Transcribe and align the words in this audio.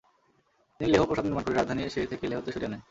তিনি 0.79 0.89
লেহ 0.91 1.01
প্রাসাদ 1.07 1.25
নির্মাণ 1.25 1.43
করে 1.45 1.55
রাজধানী 1.55 1.81
শে 1.93 2.09
থেকে 2.11 2.25
লেহতে 2.29 2.49
সরিয়ে 2.51 2.69
আনেন। 2.69 2.79